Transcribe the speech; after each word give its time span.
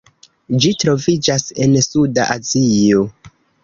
Ĝi 0.65 0.71
troviĝas 0.85 1.47
en 1.69 1.79
Suda 1.91 2.29
Azio. 2.39 3.09